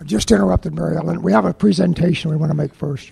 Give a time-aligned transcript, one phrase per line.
[0.00, 1.22] I just interrupted Mary Ellen.
[1.22, 3.10] We have a presentation we want to make first.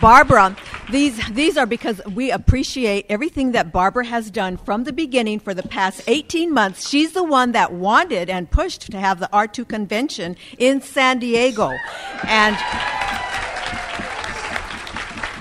[0.00, 0.56] Barbara.
[0.90, 5.52] These these are because we appreciate everything that Barbara has done from the beginning for
[5.52, 6.88] the past 18 months.
[6.88, 11.74] She's the one that wanted and pushed to have the R2 convention in San Diego.
[12.24, 12.56] And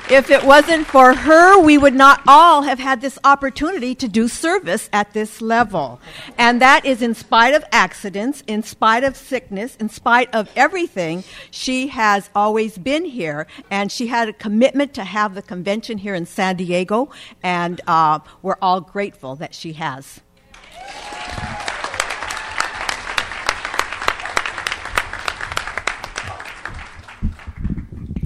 [0.09, 4.29] if it wasn't for her, we would not all have had this opportunity to do
[4.29, 5.99] service at this level.
[6.37, 11.25] And that is in spite of accidents, in spite of sickness, in spite of everything.
[11.51, 16.15] She has always been here, and she had a commitment to have the convention here
[16.15, 17.09] in San Diego,
[17.43, 20.21] and uh, we're all grateful that she has.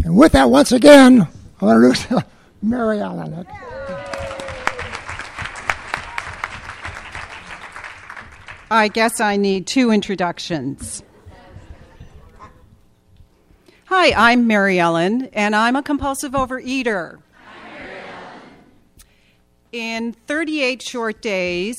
[0.04, 1.28] And with that, once again,
[1.62, 2.24] I want to introduce
[2.64, 3.46] Mary Ellen.
[8.72, 11.04] I guess I need two introductions.
[13.86, 17.20] Hi, I'm Mary Ellen, and I'm a compulsive overeater.
[19.72, 21.78] In 38 short days,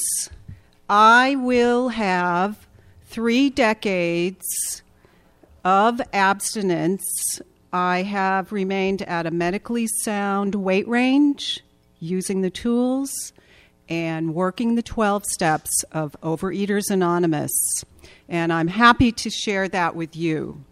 [0.89, 2.69] I will have
[3.07, 4.83] three decades
[5.65, 7.41] of abstinence.
[7.73, 11.65] I have remained at a medically sound weight range,
[12.01, 13.33] using the tools
[13.89, 17.53] and working the 12 steps of Overeaters Anonymous.
[18.29, 20.65] And I'm happy to share that with you.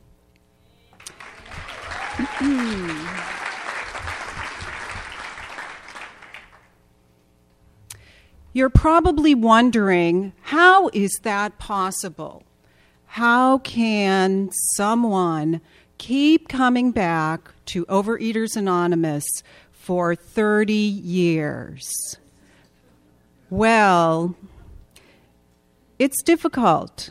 [8.52, 12.42] You're probably wondering how is that possible?
[13.06, 15.60] How can someone
[16.00, 19.26] keep coming back to Overeaters Anonymous
[19.70, 22.16] for 30 years?
[23.50, 24.34] Well,
[25.98, 27.10] it's difficult.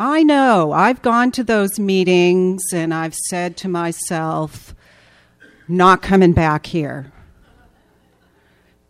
[0.00, 0.72] I know.
[0.72, 4.74] I've gone to those meetings and I've said to myself,
[5.68, 7.12] not coming back here.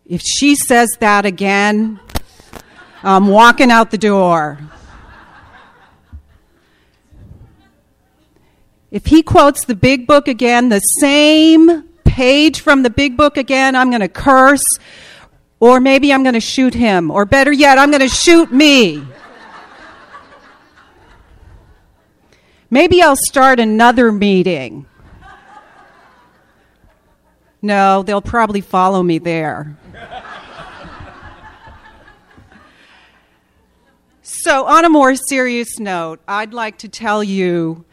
[0.07, 1.99] If she says that again,
[3.03, 4.57] I'm walking out the door.
[8.91, 13.75] If he quotes the big book again, the same page from the big book again,
[13.75, 14.63] I'm going to curse,
[15.59, 19.03] or maybe I'm going to shoot him, or better yet, I'm going to shoot me.
[22.71, 24.85] Maybe I'll start another meeting.
[27.61, 29.77] No, they'll probably follow me there.
[34.21, 37.85] So, on a more serious note, I'd like to tell you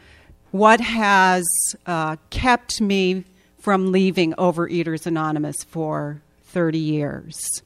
[0.51, 1.45] what has
[1.85, 3.23] uh, kept me
[3.59, 7.61] from leaving Overeaters Anonymous for 30 years.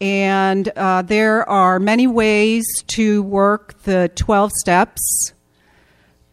[0.00, 5.32] And uh, there are many ways to work the 12 steps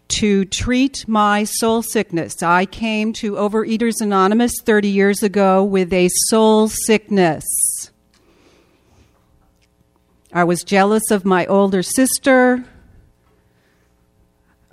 [0.09, 2.43] to treat my soul sickness.
[2.43, 7.45] I came to Overeaters Anonymous 30 years ago with a soul sickness.
[10.33, 12.65] I was jealous of my older sister.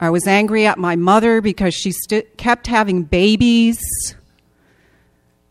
[0.00, 3.78] I was angry at my mother because she st- kept having babies.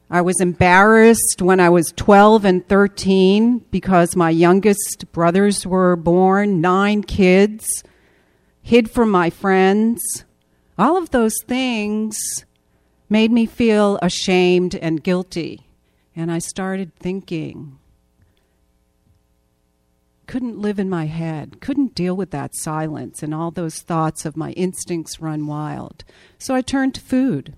[0.10, 6.62] I was embarrassed when I was 12 and 13 because my youngest brothers were born,
[6.62, 7.84] nine kids,
[8.64, 10.02] hid from my friends.
[10.80, 12.18] All of those things
[13.08, 15.68] made me feel ashamed and guilty.
[16.16, 17.79] And I started thinking,
[20.30, 24.38] couldn't live in my head, couldn't deal with that silence and all those thoughts of
[24.38, 26.04] my instincts run wild.
[26.38, 27.56] So I turned to food.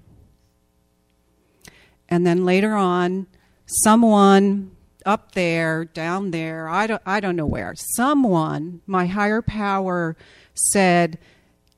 [2.08, 3.28] And then later on,
[3.84, 4.72] someone
[5.06, 10.16] up there, down there, I don't, I don't know where, someone, my higher power,
[10.54, 11.20] said,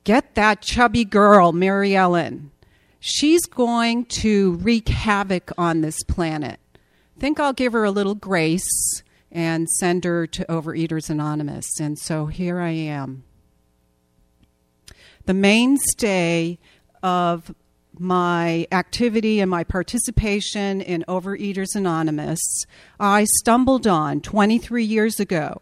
[0.03, 2.51] Get that chubby girl, Mary Ellen.
[2.99, 6.59] She's going to wreak havoc on this planet.
[7.17, 9.01] Think I'll give her a little grace
[9.33, 11.79] and send her to Overeaters Anonymous.
[11.79, 13.23] And so here I am.
[15.25, 16.59] The mainstay
[17.01, 17.53] of
[17.97, 22.39] my activity and my participation in Overeaters Anonymous,
[22.99, 25.61] I stumbled on 23 years ago.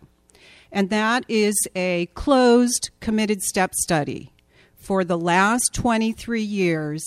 [0.72, 4.34] And that is a closed committed step study.
[4.76, 7.06] For the last 23 years,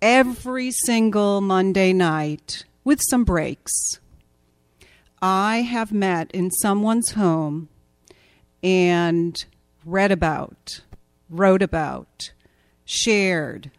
[0.00, 4.00] every single Monday night with some breaks.
[5.20, 7.68] I have met in someone's home
[8.62, 9.44] and
[9.84, 10.82] read about,
[11.28, 12.32] wrote about,
[12.84, 13.70] shared,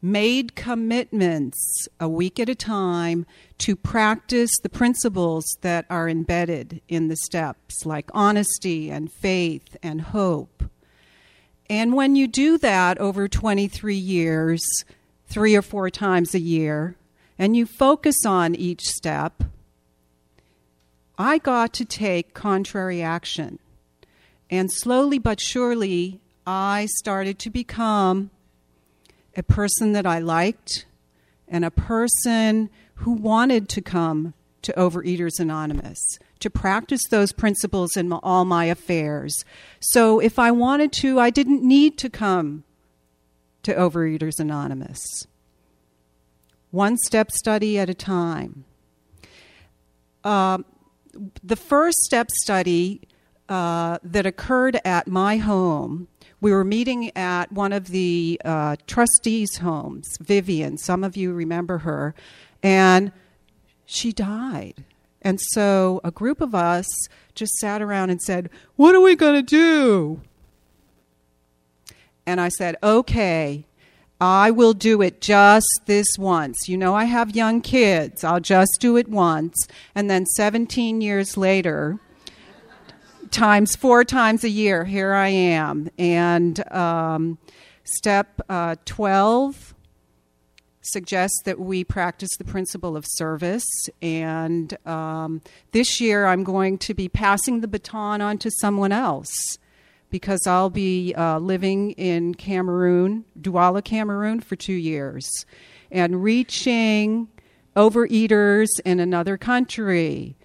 [0.00, 3.26] made commitments a week at a time
[3.58, 10.00] to practice the principles that are embedded in the steps, like honesty and faith and
[10.00, 10.64] hope.
[11.68, 14.62] And when you do that over 23 years,
[15.26, 16.96] three or four times a year,
[17.38, 19.42] and you focus on each step,
[21.18, 23.58] I got to take contrary action.
[24.48, 28.30] And slowly but surely, I started to become
[29.36, 30.86] a person that I liked
[31.48, 34.32] and a person who wanted to come
[34.62, 39.44] to Overeaters Anonymous to practice those principles in all my affairs.
[39.80, 42.64] So if I wanted to, I didn't need to come
[43.64, 45.26] to Overeaters Anonymous.
[46.70, 48.64] One step study at a time.
[50.22, 50.58] Uh,
[51.42, 53.02] the first step study
[53.48, 56.08] uh, that occurred at my home,
[56.40, 60.76] we were meeting at one of the uh, trustees' homes, Vivian.
[60.78, 62.14] Some of you remember her.
[62.62, 63.12] And
[63.86, 64.84] she died.
[65.22, 66.86] And so a group of us
[67.34, 70.20] just sat around and said, What are we going to do?
[72.26, 73.64] And I said, Okay,
[74.20, 76.68] I will do it just this once.
[76.68, 78.24] You know, I have young kids.
[78.24, 79.68] I'll just do it once.
[79.94, 82.00] And then 17 years later,
[83.30, 85.88] times four times a year, here I am.
[85.98, 87.38] And um,
[87.84, 89.74] step uh, 12
[90.80, 93.68] suggests that we practice the principle of service.
[94.02, 95.42] And um,
[95.72, 99.58] this year, I'm going to be passing the baton on to someone else
[100.10, 105.28] because I'll be uh, living in Cameroon, Douala, Cameroon, for two years
[105.90, 107.28] and reaching
[107.76, 110.36] overeaters in another country.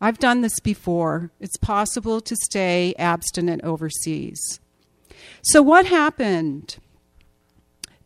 [0.00, 1.30] I've done this before.
[1.40, 4.60] It's possible to stay abstinent overseas.
[5.42, 6.78] So, what happened?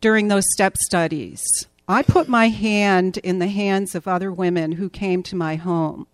[0.01, 1.43] during those step studies.
[1.87, 6.07] I put my hand in the hands of other women who came to my home.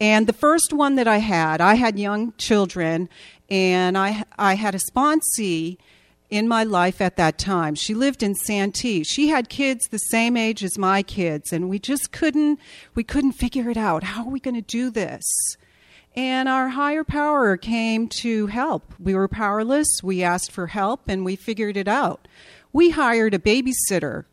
[0.00, 3.08] And the first one that I had, I had young children,
[3.48, 5.78] and I, I had a sponsee
[6.30, 7.74] in my life at that time.
[7.74, 9.04] She lived in Santee.
[9.04, 12.58] She had kids the same age as my kids, and we just couldn't
[12.94, 14.02] we couldn't figure it out.
[14.02, 15.24] How are we going to do this?
[16.16, 18.94] And our higher power came to help.
[18.98, 19.88] We were powerless.
[20.02, 22.26] We asked for help, and we figured it out
[22.74, 24.24] we hired a babysitter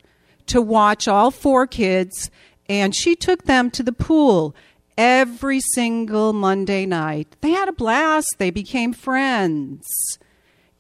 [0.47, 2.29] to watch all four kids,
[2.67, 4.53] and she took them to the pool
[4.97, 7.35] every single Monday night.
[7.41, 9.87] They had a blast, they became friends.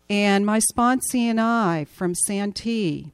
[0.09, 3.13] And my sponsee and I from Santee,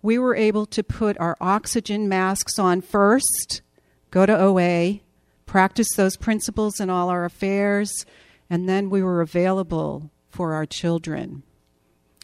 [0.00, 3.62] we were able to put our oxygen masks on first,
[4.10, 5.00] go to OA,
[5.46, 8.06] practice those principles in all our affairs,
[8.48, 11.42] and then we were available for our children.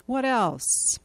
[0.06, 0.98] What else?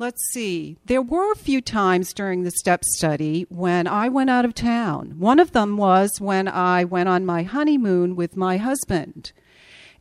[0.00, 0.78] Let's see.
[0.86, 5.16] There were a few times during the STEP study when I went out of town.
[5.18, 9.32] One of them was when I went on my honeymoon with my husband.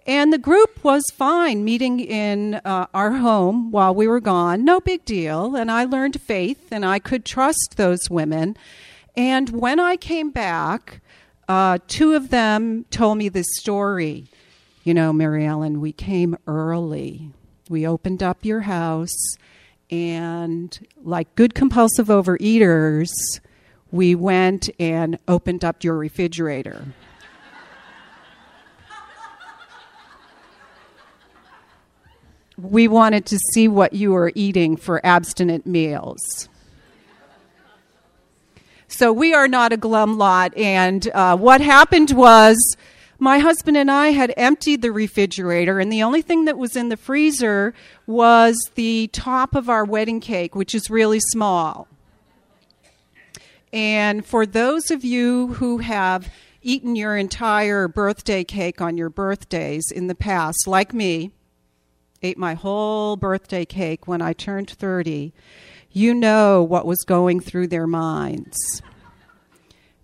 [0.07, 4.63] And the group was fine meeting in uh, our home while we were gone.
[4.63, 5.57] No big deal.
[5.57, 8.55] And I learned faith and I could trust those women.
[9.17, 11.01] And when I came back,
[11.49, 14.27] uh, two of them told me this story.
[14.85, 17.31] You know, Mary Ellen, we came early.
[17.67, 19.35] We opened up your house
[19.89, 23.09] and like good compulsive overeaters,
[23.91, 26.85] we went and opened up your refrigerator.
[32.61, 36.49] we wanted to see what you were eating for abstinent meals.
[38.87, 40.55] So we are not a glum lot.
[40.57, 42.57] And uh, what happened was
[43.19, 46.89] my husband and I had emptied the refrigerator, and the only thing that was in
[46.89, 47.73] the freezer
[48.07, 51.87] was the top of our wedding cake, which is really small.
[53.73, 59.91] And for those of you who have eaten your entire birthday cake on your birthdays
[59.91, 61.31] in the past, like me,
[62.23, 65.33] ate my whole birthday cake when I turned 30,
[65.91, 68.81] you know what was going through their minds.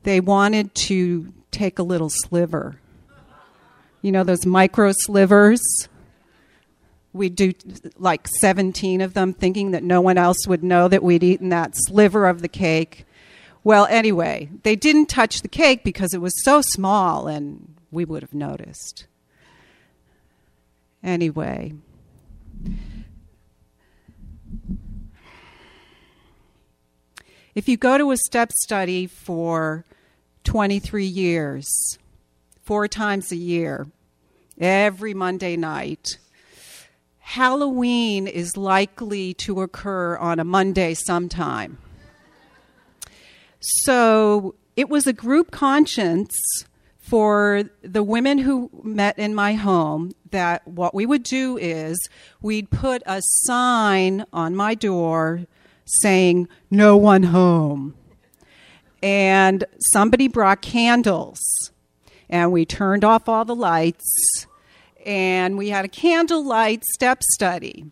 [0.03, 2.79] They wanted to take a little sliver
[4.05, 5.89] you know, those micro slivers.
[7.11, 7.53] We do
[7.97, 11.71] like 17 of them, thinking that no one else would know that we'd eaten that
[11.73, 13.05] sliver of the cake.
[13.63, 18.21] Well, anyway, they didn't touch the cake because it was so small and we would
[18.21, 19.07] have noticed.
[21.03, 21.73] Anyway.
[27.55, 29.83] If you go to a step study for
[30.43, 31.97] 23 years,
[32.65, 33.87] four times a year,
[34.59, 36.17] every Monday night,
[37.19, 41.77] Halloween is likely to occur on a Monday sometime.
[43.59, 46.35] So it was a group conscience
[46.99, 51.97] for the women who met in my home that what we would do is
[52.41, 55.45] we'd put a sign on my door
[55.85, 57.95] saying, No one home.
[59.03, 61.39] And somebody brought candles,
[62.29, 64.47] and we turned off all the lights,
[65.05, 67.85] and we had a candlelight step study.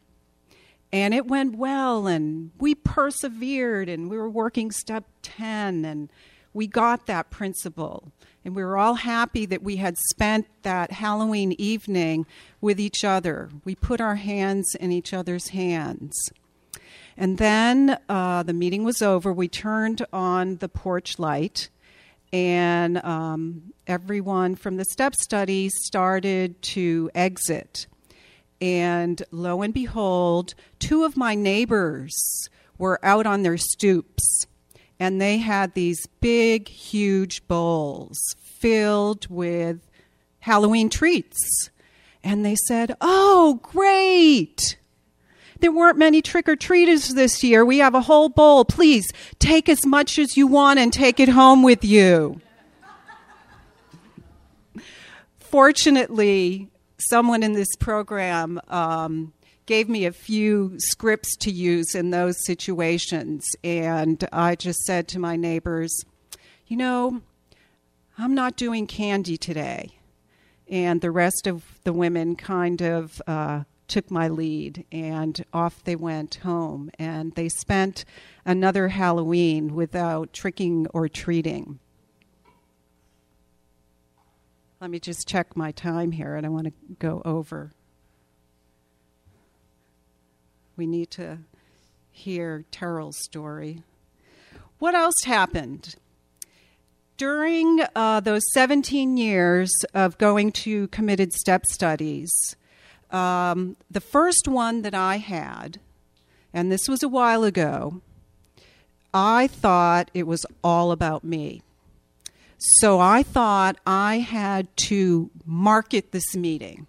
[0.92, 6.12] And it went well, and we persevered, and we were working step 10, and
[6.54, 8.12] we got that principle.
[8.46, 12.26] And we were all happy that we had spent that Halloween evening
[12.62, 13.50] with each other.
[13.64, 16.14] We put our hands in each other's hands.
[17.16, 19.32] And then uh, the meeting was over.
[19.32, 21.70] We turned on the porch light,
[22.34, 27.86] and um, everyone from the step study started to exit.
[28.60, 32.50] And lo and behold, two of my neighbors
[32.80, 34.48] were out on their stoops,
[35.00, 39.88] and they had these big, huge bowls filled with
[40.40, 41.70] Halloween treats.
[42.24, 44.78] And they said, Oh, great!
[45.64, 47.64] There weren't many trick or treaters this year.
[47.64, 48.66] We have a whole bowl.
[48.66, 52.42] Please take as much as you want and take it home with you.
[55.40, 59.32] Fortunately, someone in this program um,
[59.66, 63.46] gave me a few scripts to use in those situations.
[63.64, 65.98] And I just said to my neighbors,
[66.68, 67.22] you know,
[68.18, 69.92] I'm not doing candy today.
[70.70, 75.96] And the rest of the women kind of uh, took my lead, and off they
[75.96, 76.90] went home.
[76.98, 78.06] And they spent
[78.44, 81.78] another Halloween without tricking or treating.
[84.82, 87.72] Let me just check my time here, and I want to go over.
[90.76, 91.38] We need to
[92.10, 93.84] hear Terrell's story.
[94.80, 95.98] What else happened?
[97.16, 102.34] During uh, those 17 years of going to committed step studies,
[103.14, 105.80] um, the first one that I had,
[106.54, 108.02] and this was a while ago,
[109.14, 111.62] I thought it was all about me.
[112.58, 116.88] So I thought I had to market this meeting.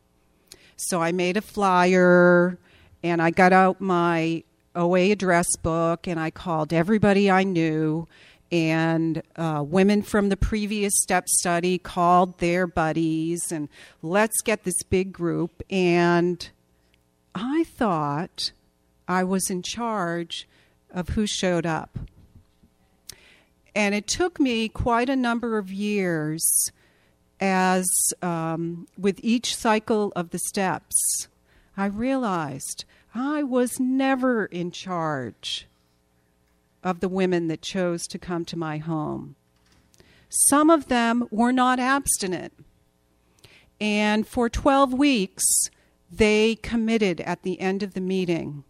[0.76, 2.58] So I made a flyer
[3.02, 8.08] and I got out my OA address book and I called everybody I knew.
[8.52, 13.68] And uh, women from the previous step study called their buddies, and
[14.02, 15.62] let's get this big group.
[15.70, 16.48] And
[17.34, 18.52] I thought
[19.08, 20.46] I was in charge
[20.90, 21.98] of who showed up.
[23.74, 26.70] And it took me quite a number of years
[27.40, 27.86] as
[28.22, 31.28] um, with each cycle of the steps,
[31.76, 32.84] I realized
[33.14, 35.66] I was never in charge
[36.84, 39.34] of the women that chose to come to my home.
[40.28, 42.52] Some of them were not abstinent.
[43.80, 45.42] And for 12 weeks,
[46.10, 48.62] they committed at the end of the meeting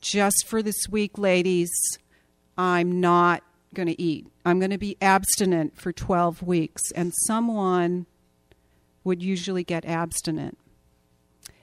[0.00, 1.70] just for this week, ladies,
[2.56, 3.42] I'm not
[3.74, 4.26] going to eat.
[4.44, 6.90] I'm going to be abstinent for 12 weeks.
[6.92, 8.06] And someone
[9.04, 10.58] would usually get abstinent.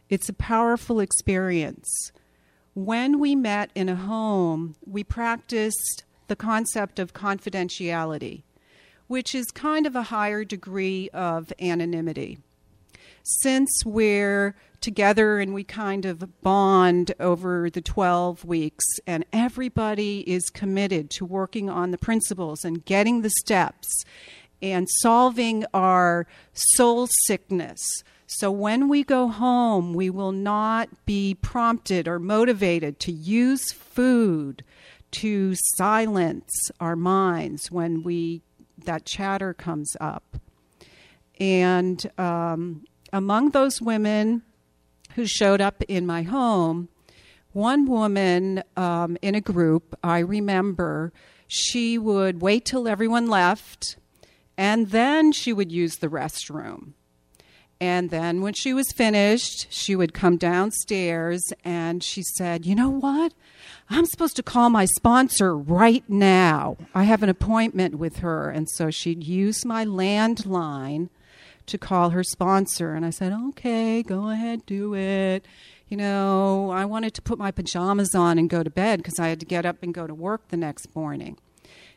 [0.10, 2.12] It's a powerful experience.
[2.78, 8.44] When we met in a home, we practiced the concept of confidentiality,
[9.08, 12.38] which is kind of a higher degree of anonymity.
[13.24, 20.52] Since we're together and we kind of bond over the 12 weeks, and everybody is
[20.52, 24.06] committed to working on the principles and getting the steps
[24.62, 27.82] and solving our soul sickness.
[28.28, 34.66] So when we go home, we will not be prompted or motivated to use food
[35.12, 38.42] to silence our minds when we
[38.84, 40.38] that chatter comes up.
[41.40, 44.44] And um, among those women
[45.16, 46.90] who showed up in my home,
[47.54, 51.14] one woman um, in a group, I remember,
[51.48, 53.96] she would wait till everyone left
[54.58, 56.94] and then she would use the restroom.
[57.80, 62.90] And then when she was finished, she would come downstairs and she said, You know
[62.90, 63.34] what?
[63.90, 66.78] I'm supposed to call my sponsor right now.
[66.96, 68.50] I have an appointment with her.
[68.50, 71.10] And so she'd use my landline
[71.68, 72.96] to call her sponsor.
[72.96, 75.46] And I said, Okay, go ahead, do it.
[75.88, 79.28] You know, I wanted to put my pajamas on and go to bed because I
[79.28, 81.38] had to get up and go to work the next morning.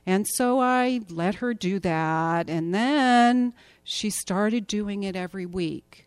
[0.07, 2.49] And so I let her do that.
[2.49, 3.55] And then
[3.85, 6.07] she started doing it every week.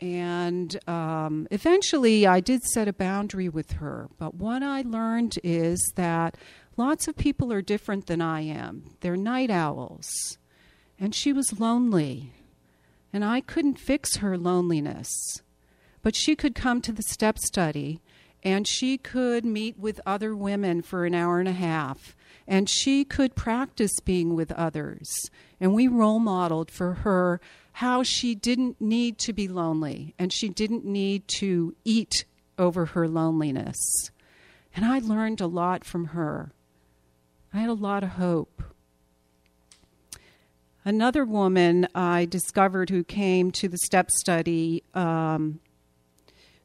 [0.00, 4.08] And um, eventually I did set a boundary with her.
[4.18, 6.36] But what I learned is that
[6.76, 10.38] lots of people are different than I am, they're night owls.
[10.98, 12.32] And she was lonely.
[13.12, 15.08] And I couldn't fix her loneliness.
[16.02, 18.00] But she could come to the step study
[18.42, 22.14] and she could meet with other women for an hour and a half
[22.46, 25.10] and she could practice being with others.
[25.60, 27.40] And we role modeled for her
[27.78, 32.24] how she didn't need to be lonely and she didn't need to eat
[32.58, 33.76] over her loneliness.
[34.76, 36.52] And I learned a lot from her.
[37.52, 38.62] I had a lot of hope.
[40.84, 45.60] Another woman I discovered who came to the step study um,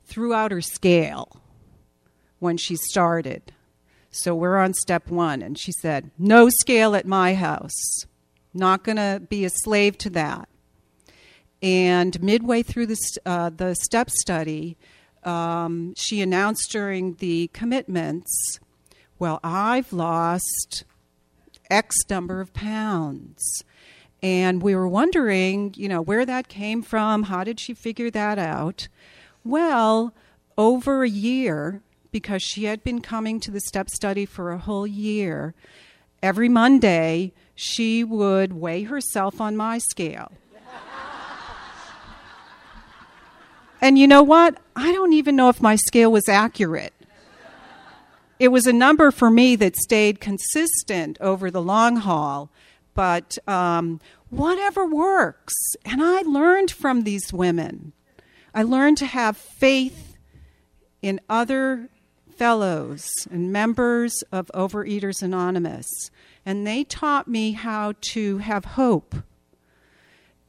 [0.04, 1.42] threw out her scale
[2.40, 3.54] when she started.
[4.12, 5.42] So we're on step one.
[5.42, 8.06] And she said, No scale at my house.
[8.54, 10.50] Not going to be a slave to that.
[11.62, 14.78] And midway through the, uh, the step study,
[15.24, 18.60] um, she announced during the commitments,
[19.20, 20.86] Well, I've lost
[21.70, 23.64] X number of pounds.
[24.22, 27.24] And we were wondering, you know, where that came from.
[27.24, 28.88] How did she figure that out?
[29.46, 30.14] Well,
[30.58, 34.88] over a year, because she had been coming to the step study for a whole
[34.88, 35.54] year,
[36.22, 40.32] every Monday she would weigh herself on my scale.
[43.82, 44.58] and you know what?
[44.76, 46.94] I don't even know if my scale was accurate.
[48.40, 52.50] It was a number for me that stayed consistent over the long haul,
[52.94, 54.00] but um,
[54.30, 55.54] whatever works.
[55.84, 57.92] And I learned from these women.
[58.54, 60.16] I learned to have faith
[61.02, 61.90] in other
[62.40, 66.10] fellows and members of Overeaters Anonymous,
[66.46, 69.14] and they taught me how to have hope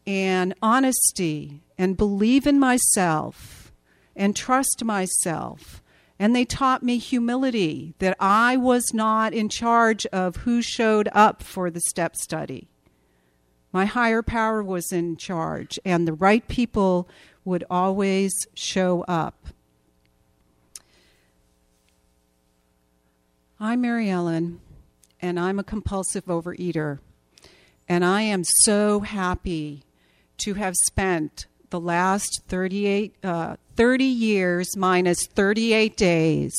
[0.07, 3.73] and honesty and believe in myself
[4.15, 5.83] and trust myself.
[6.17, 11.43] And they taught me humility that I was not in charge of who showed up
[11.43, 12.69] for the step study.
[13.73, 17.09] My higher power was in charge, and the right people
[17.45, 19.49] would always show up.
[23.63, 24.59] I'm Mary Ellen,
[25.21, 27.01] and I'm a compulsive overeater.
[27.87, 29.85] And I am so happy
[30.39, 36.55] to have spent the last 38, uh, 30 years minus 38 days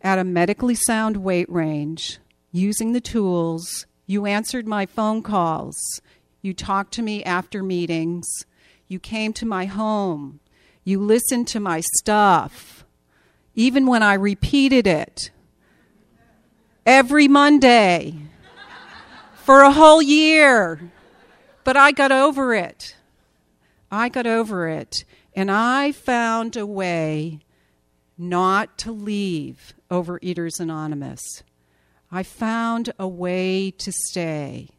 [0.00, 2.20] at a medically sound weight range
[2.52, 3.84] using the tools.
[4.06, 5.76] You answered my phone calls.
[6.40, 8.26] You talked to me after meetings.
[8.86, 10.40] You came to my home.
[10.84, 12.86] You listened to my stuff.
[13.54, 15.32] Even when I repeated it,
[16.88, 18.14] every Monday
[19.44, 20.80] for a whole year.
[21.62, 22.96] But I got over it.
[23.90, 25.04] I got over it.
[25.36, 27.40] And I found a way
[28.16, 31.42] not to leave Overeaters Anonymous.
[32.10, 34.70] I found a way to stay.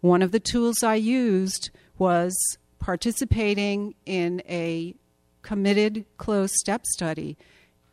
[0.00, 2.32] One of the tools I used was
[2.78, 4.94] participating in a
[5.42, 7.36] committed closed step study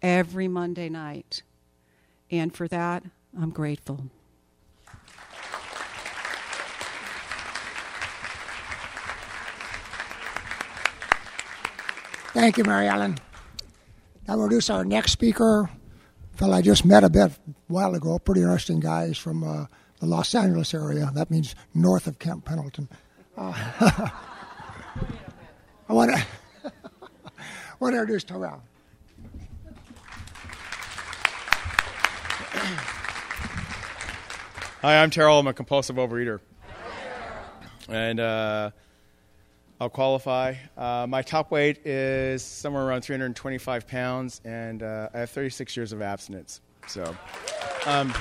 [0.04, 1.41] every Monday night.
[2.30, 3.04] And for that,
[3.39, 4.04] I'm grateful.
[12.34, 13.17] Thank you, Mary Ellen.
[14.28, 15.69] We'll introduce our next speaker,
[16.34, 17.34] fellow I just met a bit a
[17.67, 18.19] while ago.
[18.19, 19.08] Pretty interesting guy.
[19.08, 19.65] He's from uh,
[20.00, 21.10] the Los Angeles area.
[21.13, 22.89] That means north of Camp Pendleton.
[23.38, 23.54] Uh,
[25.89, 26.26] I want to
[27.80, 28.62] want to introduce Terrell.
[34.84, 35.40] Hi, I'm Terrell.
[35.40, 36.40] I'm a compulsive overeater.
[37.90, 38.70] And uh,
[39.82, 40.54] I'll qualify.
[40.78, 45.94] Uh, my top weight is somewhere around 325 pounds, and uh, I have 36 years
[45.94, 46.62] of abstinence.
[46.86, 47.04] So,
[47.88, 48.13] um,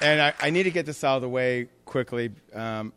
[0.00, 2.30] and I, I, need to get this out of the way quickly.
[2.54, 2.94] Um,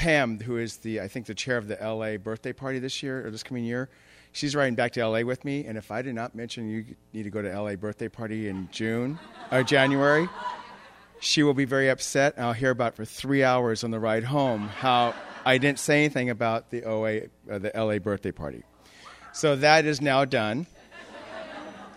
[0.00, 3.26] Pam, who is the I think the chair of the LA birthday party this year
[3.26, 3.90] or this coming year,
[4.32, 7.24] she's riding back to LA with me, and if I did not mention you need
[7.24, 9.18] to go to LA birthday party in June
[9.52, 10.26] or January,
[11.20, 12.32] she will be very upset.
[12.36, 15.98] And I'll hear about for three hours on the ride home how I didn't say
[15.98, 18.62] anything about the OA, uh, the LA birthday party.
[19.34, 20.66] So that is now done.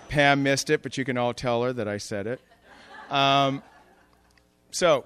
[0.09, 2.41] Pam missed it, but you can all tell her that I said it.
[3.09, 3.63] Um,
[4.71, 5.05] so,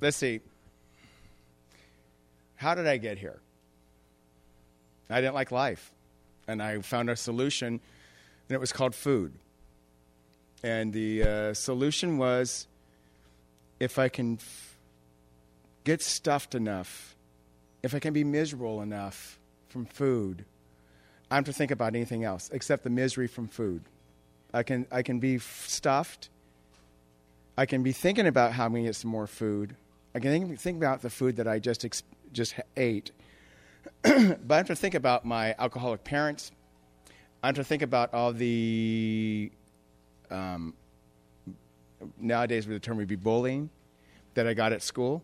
[0.00, 0.42] let's see.
[2.60, 3.40] How did I get here?
[5.08, 5.92] I didn't like life
[6.46, 9.32] and I found a solution, and it was called food.
[10.62, 12.66] And the uh, solution was
[13.78, 14.76] if I can f-
[15.84, 17.16] get stuffed enough,
[17.82, 19.38] if I can be miserable enough
[19.70, 20.44] from food,
[21.30, 23.80] I don't have to think about anything else except the misery from food.
[24.52, 26.28] I can, I can be f- stuffed.
[27.56, 29.76] I can be thinking about how I'm going to get some more food.
[30.14, 33.12] I can think, think about the food that I just, ex- just ate.
[34.02, 36.52] but I have to think about my alcoholic parents.
[37.42, 39.50] I have to think about all the
[40.30, 40.74] um,
[42.18, 43.70] nowadays with the term would be bullying
[44.34, 45.22] that I got at school.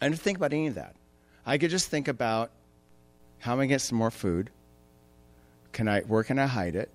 [0.00, 0.96] I didn't think about any of that.
[1.46, 2.50] I could just think about
[3.38, 4.50] how am I get some more food?
[5.72, 6.90] Can I where can I hide it?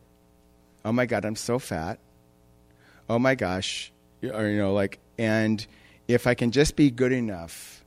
[0.84, 2.00] Oh my god, I'm so fat.
[3.10, 3.92] Oh my gosh,
[4.24, 5.66] or you know, like, and
[6.08, 7.79] if I can just be good enough,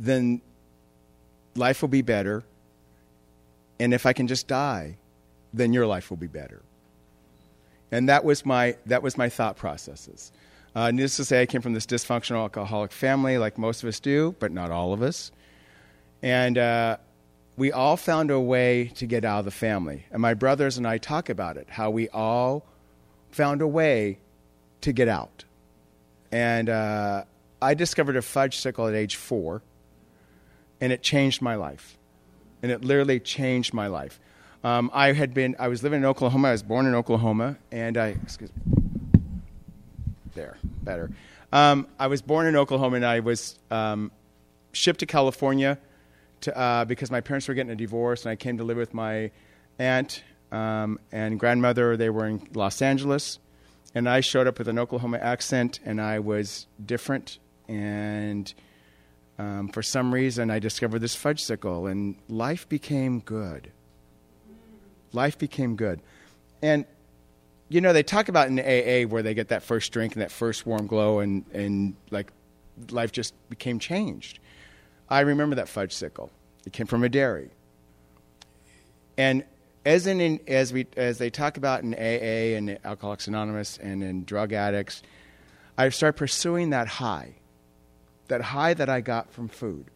[0.00, 0.40] then
[1.54, 2.42] life will be better.
[3.78, 4.96] And if I can just die,
[5.54, 6.62] then your life will be better.
[7.92, 10.32] And that was my, that was my thought processes.
[10.74, 14.00] Uh, needless to say, I came from this dysfunctional alcoholic family, like most of us
[14.00, 15.32] do, but not all of us.
[16.22, 16.98] And uh,
[17.56, 20.06] we all found a way to get out of the family.
[20.12, 22.64] And my brothers and I talk about it, how we all
[23.32, 24.18] found a way
[24.82, 25.44] to get out.
[26.30, 27.24] And uh,
[27.60, 29.62] I discovered a Fudgsicle at age four,
[30.80, 31.96] and it changed my life.
[32.62, 34.20] And it literally changed my life.
[34.62, 36.48] Um, I had been, I was living in Oklahoma.
[36.48, 39.22] I was born in Oklahoma, and I, excuse me,
[40.34, 41.10] there, better.
[41.52, 44.12] Um, I was born in Oklahoma, and I was um,
[44.72, 45.78] shipped to California
[46.42, 48.94] to, uh, because my parents were getting a divorce, and I came to live with
[48.94, 49.30] my
[49.78, 51.96] aunt um, and grandmother.
[51.96, 53.38] They were in Los Angeles,
[53.94, 58.52] and I showed up with an Oklahoma accent, and I was different, and
[59.40, 63.72] um, for some reason, I discovered this Fudgsicle, and life became good
[65.12, 66.00] life became good.
[66.62, 66.84] And
[67.68, 70.32] you know, they talk about in AA where they get that first drink and that
[70.32, 72.32] first warm glow, and and like
[72.90, 74.40] life just became changed.
[75.08, 76.30] I remember that Fudgsicle.
[76.66, 77.50] It came from a dairy.
[79.16, 79.44] And
[79.84, 84.24] as in as we as they talk about in AA and Alcoholics Anonymous and in
[84.24, 85.02] drug addicts,
[85.78, 87.36] I start pursuing that high,
[88.30, 89.86] that high that I got from food.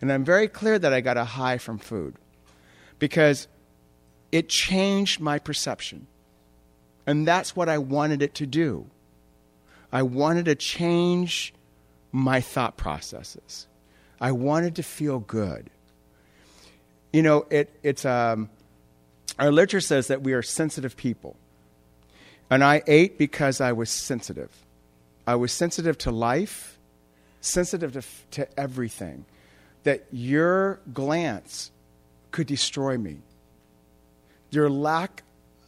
[0.00, 2.14] And I'm very clear that I got a high from food
[2.98, 3.48] because
[4.32, 6.06] it changed my perception.
[7.06, 8.86] And that's what I wanted it to do.
[9.92, 11.54] I wanted to change
[12.12, 13.66] my thought processes.
[14.20, 15.70] I wanted to feel good.
[17.12, 18.50] You know, it, it's, um,
[19.38, 21.36] our literature says that we are sensitive people.
[22.50, 24.50] And I ate because I was sensitive.
[25.26, 26.75] I was sensitive to life,
[27.40, 29.24] sensitive to, to everything.
[29.84, 31.70] That your glance
[32.32, 33.18] could destroy me.
[34.50, 35.22] Your lack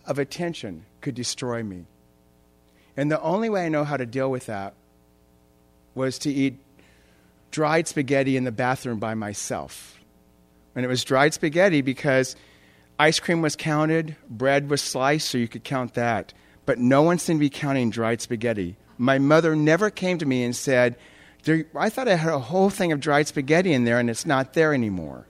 [0.04, 1.86] of attention could destroy me.
[2.96, 4.74] And the only way I know how to deal with that
[5.94, 6.58] was to eat
[7.50, 9.98] dried spaghetti in the bathroom by myself.
[10.74, 12.36] And it was dried spaghetti because
[12.98, 16.32] ice cream was counted, bread was sliced, so you could count that.
[16.66, 18.76] But no one seemed to be counting dried spaghetti.
[18.98, 20.96] My mother never came to me and said,
[21.46, 24.54] I thought I had a whole thing of dried spaghetti in there and it's not
[24.54, 25.26] there anymore.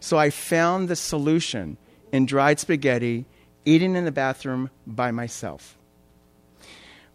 [0.00, 1.76] So I found the solution
[2.12, 3.24] in dried spaghetti,
[3.64, 5.78] eating in the bathroom by myself.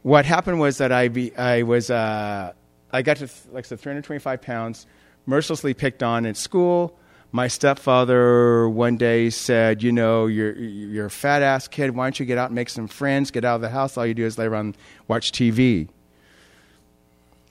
[0.02, 2.54] What happened was that I, be, I was, uh,
[2.92, 4.88] I got to, like I said, 325 pounds,
[5.26, 6.98] mercilessly picked on at school.
[7.34, 11.94] My stepfather one day said, You know, you're, you're a fat ass kid.
[11.94, 13.32] Why don't you get out and make some friends?
[13.32, 13.98] Get out of the house.
[13.98, 14.78] All you do is lay around
[15.10, 15.90] watch TV.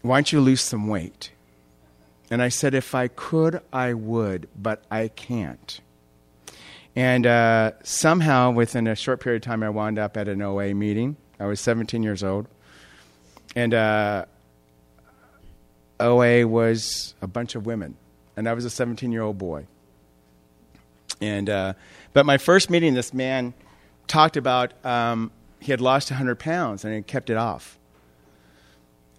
[0.09, 1.31] Why don't you lose some weight?
[2.31, 5.81] And I said, If I could, I would, but I can't.
[6.95, 10.75] And uh, somehow, within a short period of time, I wound up at an OA
[10.75, 11.17] meeting.
[11.39, 12.49] I was 17 years old.
[13.55, 14.25] And uh,
[16.01, 17.97] OA was a bunch of women.
[18.37, 19.67] And I was a 17 year old boy.
[21.21, 21.75] And, uh,
[22.13, 23.55] but my first meeting, this man
[24.07, 27.79] talked about um, he had lost 100 pounds and he kept it off.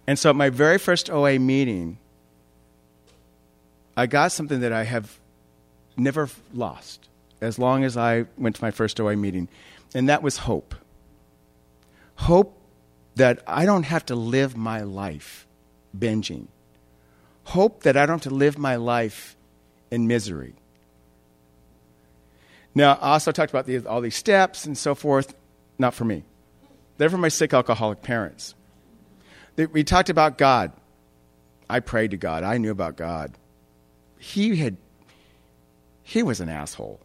[0.08, 1.98] And so at my very first OA meeting,
[3.94, 5.20] I got something that I have
[5.98, 7.10] never lost
[7.42, 9.48] as long as I went to my first OA meeting,
[9.94, 10.74] and that was hope.
[12.14, 12.58] Hope
[13.16, 15.46] that I don't have to live my life
[15.94, 16.46] binging.
[17.44, 19.36] Hope that I don't have to live my life
[19.90, 20.54] in misery.
[22.74, 25.34] Now, I also talked about the, all these steps and so forth.
[25.78, 26.24] Not for me.
[26.96, 28.54] They're for my sick alcoholic parents.
[29.66, 30.72] We talked about God.
[31.68, 32.44] I prayed to God.
[32.44, 33.32] I knew about God.
[34.18, 34.76] He had,
[36.02, 37.00] he was an asshole.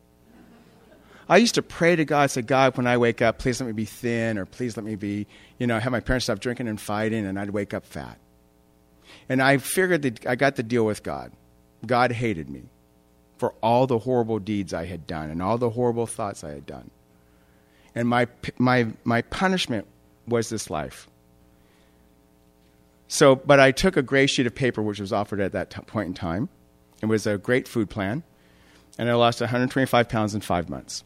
[1.28, 3.74] I used to pray to God, say, God, when I wake up, please let me
[3.74, 5.26] be thin, or please let me be,
[5.58, 8.18] you know, have my parents stop drinking and fighting, and I'd wake up fat.
[9.30, 11.32] And I figured that I got the deal with God.
[11.86, 12.64] God hated me
[13.38, 16.66] for all the horrible deeds I had done and all the horrible thoughts I had
[16.66, 16.90] done.
[17.96, 19.88] And my, my, my punishment
[20.28, 21.08] was this life.
[23.08, 25.82] So, but I took a gray sheet of paper, which was offered at that t-
[25.82, 26.50] point in time.
[27.02, 28.24] It was a great food plan,
[28.98, 31.04] and I lost 125 pounds in five months.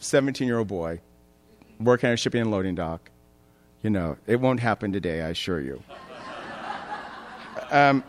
[0.00, 1.00] 17 year old boy,
[1.80, 3.10] working at a shipping and loading dock.
[3.82, 5.82] You know, it won't happen today, I assure you.
[7.70, 8.02] um,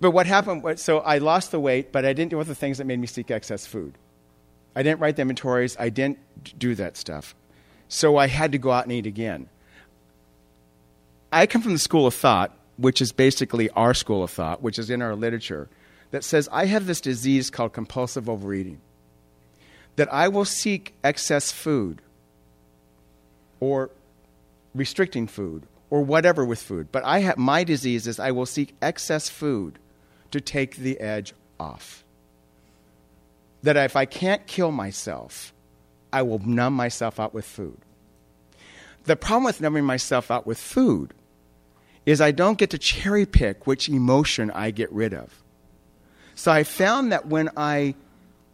[0.00, 2.78] but what happened was, so I lost the weight, but I didn't do the things
[2.78, 3.98] that made me seek excess food.
[4.74, 6.18] I didn't write the inventories, I didn't
[6.58, 7.34] do that stuff.
[7.88, 9.48] So I had to go out and eat again.
[11.32, 14.78] I come from the school of thought, which is basically our school of thought, which
[14.78, 15.68] is in our literature,
[16.10, 18.80] that says I have this disease called compulsive overeating.
[19.96, 22.02] That I will seek excess food
[23.60, 23.90] or
[24.74, 26.92] restricting food or whatever with food.
[26.92, 29.78] But I have my disease is I will seek excess food
[30.30, 32.04] to take the edge off.
[33.62, 35.52] That if I can't kill myself,
[36.12, 37.78] I will numb myself out with food.
[39.04, 41.14] The problem with numbing myself out with food
[42.04, 45.42] is I don't get to cherry pick which emotion I get rid of.
[46.34, 47.94] So I found that when I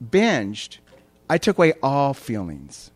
[0.05, 0.79] binged,
[1.31, 2.91] I took away all feelings,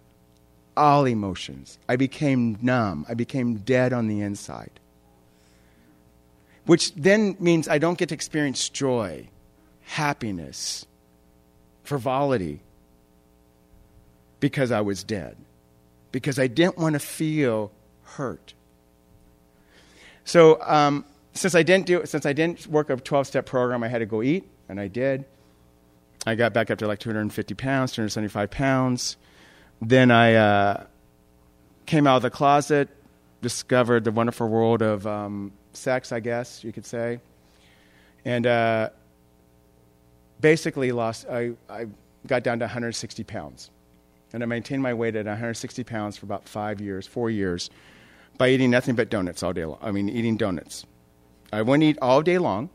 [0.76, 1.78] all emotions.
[1.88, 3.06] I became numb.
[3.08, 4.70] I became dead on the inside.
[6.66, 9.28] Which then means I don't get to experience joy,
[9.82, 10.86] happiness,
[11.82, 12.60] frivolity
[14.40, 15.36] because I was dead.
[16.10, 17.70] Because I didn't want to feel
[18.02, 18.54] hurt.
[20.24, 21.04] So um,
[21.34, 24.06] since I didn't do since I didn't work a 12 step program, I had to
[24.06, 25.24] go eat, and I did.
[26.26, 29.16] I got back up to like 250 pounds, 275 pounds.
[29.80, 30.84] Then I uh,
[31.86, 32.88] came out of the closet,
[33.40, 37.18] discovered the wonderful world of um, sex, I guess you could say,
[38.24, 38.90] and uh,
[40.40, 41.26] basically lost.
[41.28, 41.86] I, I
[42.26, 43.70] got down to 160 pounds,
[44.32, 47.68] and I maintained my weight at 160 pounds for about five years, four years
[48.38, 49.78] by eating nothing but donuts all day long.
[49.80, 50.84] I mean, eating donuts.
[51.52, 52.70] I wouldn't eat all day long.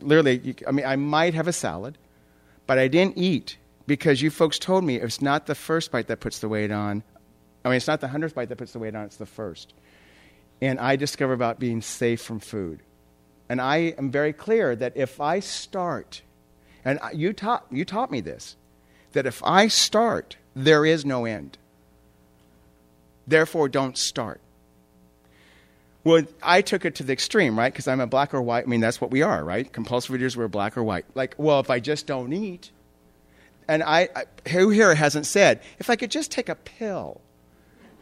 [0.00, 1.98] Literally, I mean, I might have a salad,
[2.66, 6.20] but I didn't eat because you folks told me it's not the first bite that
[6.20, 7.02] puts the weight on.
[7.64, 9.74] I mean, it's not the hundredth bite that puts the weight on, it's the first.
[10.62, 12.82] And I discovered about being safe from food.
[13.48, 16.22] And I am very clear that if I start,
[16.84, 18.56] and you taught, you taught me this,
[19.12, 21.58] that if I start, there is no end.
[23.26, 24.40] Therefore, don't start.
[26.02, 27.72] Well, I took it to the extreme, right?
[27.72, 28.64] Because I'm a black or white.
[28.64, 29.70] I mean, that's what we are, right?
[29.70, 31.04] Compulsive eaters, we're black or white.
[31.14, 32.70] Like, well, if I just don't eat,
[33.68, 37.20] and I, I who here hasn't said, if I could just take a pill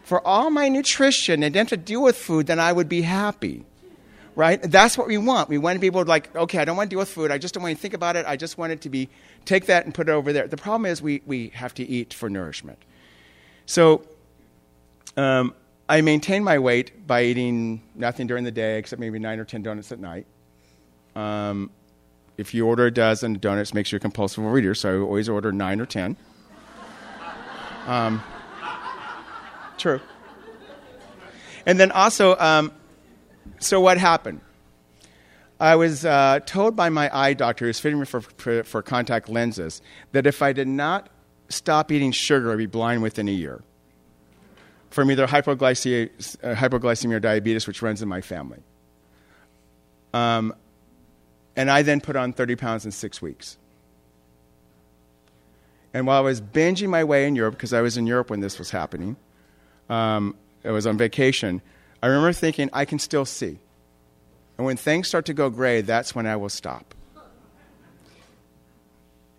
[0.03, 3.67] for all my nutrition and have to deal with food, then I would be happy,
[4.37, 4.63] right?
[4.63, 5.49] That's what we want.
[5.49, 7.33] We want people to like, okay, I don't want to deal with food.
[7.33, 8.27] I just don't want to think about it.
[8.27, 9.09] I just want it to be
[9.45, 10.47] take that and put it over there.
[10.47, 12.79] The problem is we we have to eat for nourishment.
[13.67, 14.07] So.
[15.17, 15.53] Um,
[15.89, 19.63] I maintain my weight by eating nothing during the day except maybe nine or ten
[19.63, 20.27] donuts at night.
[21.17, 21.71] Um,
[22.37, 25.81] if you order a dozen donuts, makes you're compulsive overeater, so I always order nine
[25.81, 26.17] or ten.
[27.87, 28.23] Um,
[29.79, 30.01] true.
[31.65, 32.71] And then also, um,
[33.59, 34.43] so what happened?
[35.59, 39.29] I was uh, told by my eye doctor, who's fitting me for, for, for contact
[39.29, 39.81] lenses,
[40.13, 41.09] that if I did not
[41.49, 43.63] stop eating sugar, I'd be blind within a year
[44.91, 46.11] from either hypoglycemia,
[46.43, 48.61] uh, hypoglycemia or diabetes, which runs in my family.
[50.15, 50.55] Um,
[51.57, 53.59] and I then put on 30 pounds in six weeks.
[55.93, 58.41] And while I was binging my way in Europe, because I was in Europe when
[58.41, 59.17] this was happening,
[59.89, 61.63] um, I was on vacation,
[62.03, 63.59] I remember thinking, I can still see.
[64.57, 66.95] And when things start to go gray, that's when I will stop.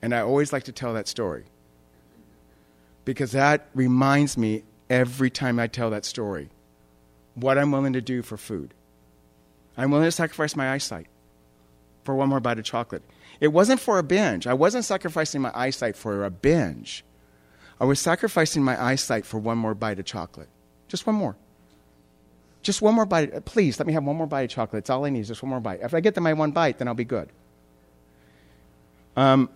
[0.01, 1.43] And I always like to tell that story
[3.05, 6.49] because that reminds me every time I tell that story
[7.35, 8.73] what I'm willing to do for food.
[9.77, 11.07] I'm willing to sacrifice my eyesight
[12.03, 13.03] for one more bite of chocolate.
[13.39, 14.47] It wasn't for a binge.
[14.47, 17.05] I wasn't sacrificing my eyesight for a binge.
[17.79, 20.49] I was sacrificing my eyesight for one more bite of chocolate.
[20.89, 21.37] Just one more.
[22.61, 23.45] Just one more bite.
[23.45, 24.79] Please, let me have one more bite of chocolate.
[24.79, 25.79] It's all I need, just one more bite.
[25.81, 27.29] If I get to my one bite, then I'll be good.
[29.15, 29.49] Um,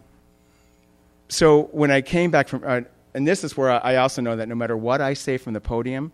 [1.27, 2.81] so when I came back from, uh,
[3.13, 5.61] and this is where I also know that no matter what I say from the
[5.61, 6.11] podium,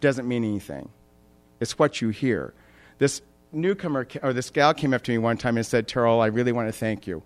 [0.00, 0.88] doesn't mean anything.
[1.60, 2.54] It's what you hear.
[2.98, 6.26] This newcomer, or this gal came up to me one time and said, Terrell, I
[6.26, 7.22] really want to thank you.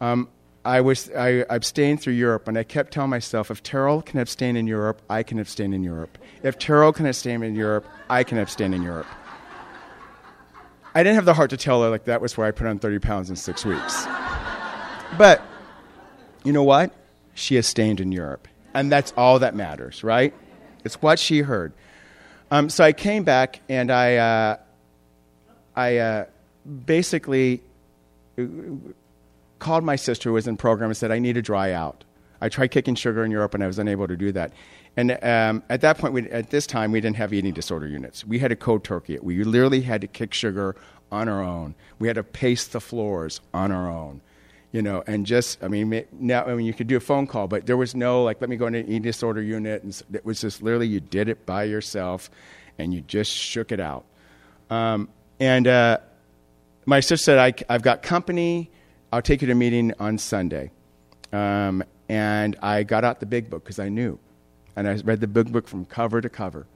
[0.00, 0.28] Um,
[0.64, 4.56] I was I abstained through Europe, and I kept telling myself, if Terrell can abstain
[4.56, 6.18] in Europe, I can abstain in Europe.
[6.42, 9.08] If Terrell can abstain in Europe, I can abstain in Europe.
[10.94, 12.78] I didn't have the heart to tell her like that was where I put on
[12.78, 14.06] 30 pounds in six weeks.
[15.18, 15.42] But
[16.44, 16.94] you know what?
[17.34, 20.34] She abstained in Europe, and that's all that matters, right?
[20.84, 21.72] It's what she heard.
[22.50, 24.56] Um, so I came back, and I uh,
[25.74, 26.24] I uh,
[26.86, 27.62] basically
[29.58, 32.04] called my sister who was in program and said, I need to dry out.
[32.40, 34.52] I tried kicking sugar in Europe and I was unable to do that.
[34.96, 38.26] And um, at that point, we, at this time, we didn't have eating disorder units.
[38.26, 39.24] We had to cold turkey it.
[39.24, 40.74] We literally had to kick sugar
[41.12, 41.74] on our own.
[41.98, 44.20] We had to pace the floors on our own.
[44.72, 47.46] You know, and just, I mean, now, I mean, you could do a phone call,
[47.46, 49.82] but there was no, like, let me go into an eating disorder unit.
[49.82, 52.30] And it was just literally you did it by yourself
[52.78, 54.06] and you just shook it out.
[54.70, 55.98] Um, and uh,
[56.86, 58.70] my sister said, I, I've got company
[59.12, 60.70] I'll take you to a meeting on Sunday.
[61.32, 64.18] Um, and I got out the big book because I knew.
[64.74, 66.66] And I read the big book from cover to cover.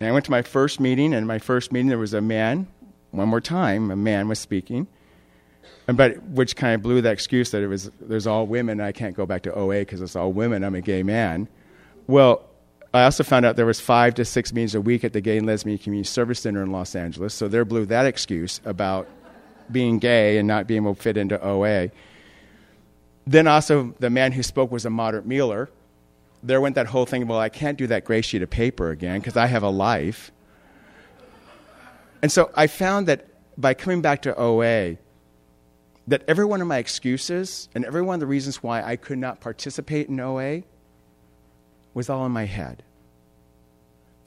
[0.00, 2.66] And I went to my first meeting, and my first meeting there was a man,
[3.12, 4.88] one more time, a man was speaking.
[5.86, 8.92] And but which kind of blew that excuse that it was there's all women, I
[8.92, 11.48] can't go back to OA because it's all women, I'm a gay man.
[12.06, 12.44] Well,
[12.92, 15.36] I also found out there was five to six meetings a week at the Gay
[15.36, 19.08] and Lesbian Community Service Center in Los Angeles, so there blew that excuse about
[19.70, 21.90] being gay and not being able to fit into OA.
[23.26, 25.68] Then also, the man who spoke was a moderate mealer.
[26.42, 29.20] There went that whole thing, well, I can't do that gray sheet of paper again
[29.20, 30.30] because I have a life.
[32.22, 33.26] And so I found that
[33.60, 34.96] by coming back to OA,
[36.08, 39.18] that every one of my excuses and every one of the reasons why I could
[39.18, 40.62] not participate in OA
[41.94, 42.82] was all in my head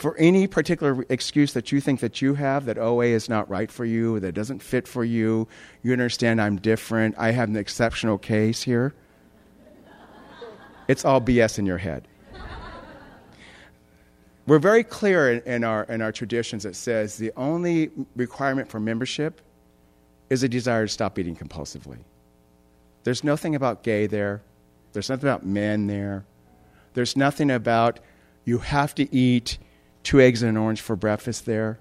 [0.02, 3.72] for any particular excuse that you think that you have that OA is not right
[3.72, 5.48] for you, that doesn't fit for you,
[5.84, 8.96] you understand I'm different, I have an exceptional case here.
[10.88, 12.08] It's all BS in your head.
[14.48, 18.80] We're very clear in, in, our, in our traditions that says the only requirement for
[18.80, 19.39] membership
[20.32, 21.98] is a desire to stop eating compulsively.
[23.04, 24.41] There's nothing about gay there.
[24.94, 26.24] There's nothing about men there.
[26.94, 28.00] There's nothing about
[28.46, 29.58] you have to eat
[30.04, 31.80] two eggs and an orange for breakfast there.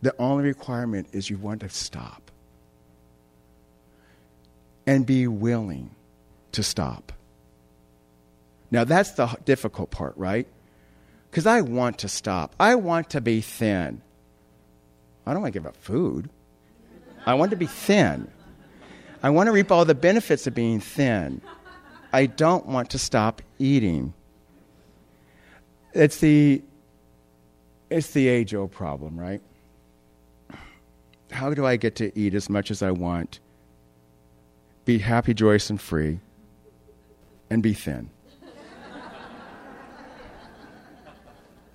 [0.00, 2.30] The only requirement is you want to stop
[4.86, 5.90] and be willing
[6.52, 7.12] to stop.
[8.70, 10.46] Now, that's the difficult part, right?
[11.32, 12.54] Because I want to stop.
[12.60, 14.02] I want to be thin.
[15.26, 16.30] I don't want to give up food.
[17.26, 18.28] I want to be thin.
[19.22, 21.40] I want to reap all the benefits of being thin.
[22.12, 24.12] I don't want to stop eating.
[25.94, 26.62] It's the
[27.90, 29.40] it's the age old problem, right?
[31.30, 33.40] How do I get to eat as much as I want,
[34.84, 36.20] be happy, joyous, and free,
[37.50, 38.10] and be thin?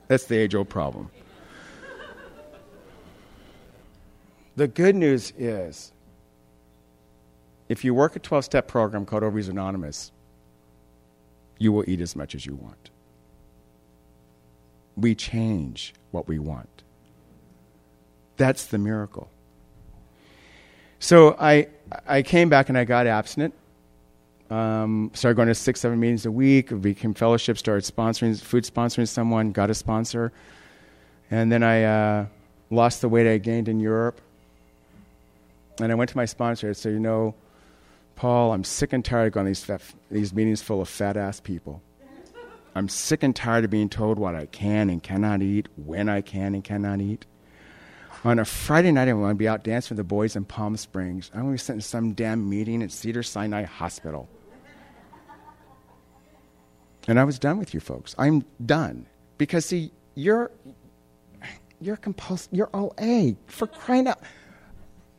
[0.07, 1.09] That's the age old problem.
[4.59, 5.93] The good news is
[7.69, 10.11] if you work a 12 step program called Overeaters Anonymous,
[11.57, 12.89] you will eat as much as you want
[14.99, 16.83] we change what we want.
[18.37, 19.29] That's the miracle.
[20.99, 21.67] So I,
[22.05, 23.53] I came back and I got abstinent.
[24.49, 26.81] Um, started going to six, seven meetings a week.
[26.81, 27.57] Became fellowship.
[27.57, 29.51] Started sponsoring food, sponsoring someone.
[29.51, 30.33] Got a sponsor,
[31.31, 32.25] and then I uh,
[32.69, 34.19] lost the weight I gained in Europe.
[35.79, 36.69] And I went to my sponsor.
[36.69, 37.35] I said, "You know,
[38.15, 41.39] Paul, I'm sick and tired of going these fat, these meetings full of fat ass
[41.39, 41.81] people.
[42.75, 46.21] I'm sick and tired of being told what I can and cannot eat, when I
[46.21, 47.25] can and cannot eat.
[48.25, 50.75] On a Friday night, I want to be out dancing with the boys in Palm
[50.75, 51.31] Springs.
[51.33, 54.27] I'm going to be sitting in some damn meeting at Cedar Sinai Hospital.
[57.07, 58.13] And I was done with you folks.
[58.17, 59.07] I'm done.
[59.37, 60.51] Because, see, you're,
[61.79, 62.49] you're compulsive.
[62.51, 64.19] You're OA for crying out.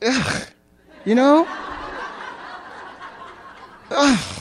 [0.03, 0.47] Ugh.
[1.05, 1.47] You know?
[3.91, 4.41] Ugh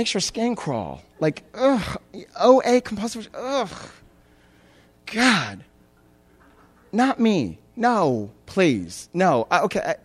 [0.00, 1.02] makes your skin crawl.
[1.18, 2.00] Like, ugh,
[2.40, 3.70] OA compulsive, ugh.
[5.04, 5.62] God.
[6.90, 7.58] Not me.
[7.76, 9.10] No, please.
[9.12, 9.46] No.
[9.50, 9.80] I, okay.
[9.80, 9.96] I,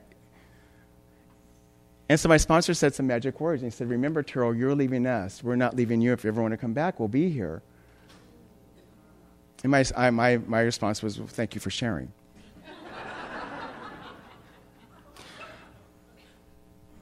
[2.10, 3.64] and so my sponsor said some magic words.
[3.64, 5.42] And he said, Remember, Terrell, you're leaving us.
[5.42, 6.12] We're not leaving you.
[6.12, 7.62] If you ever want to come back, we'll be here.
[9.64, 12.12] And my, I, my, my response was, well, Thank you for sharing.